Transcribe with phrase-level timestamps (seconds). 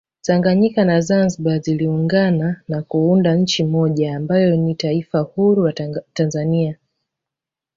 [0.21, 5.73] Tanganyika na zanzibar ziliungana na kuunda nchi moja ambayo ni taifa huru la
[6.13, 6.77] Tanzania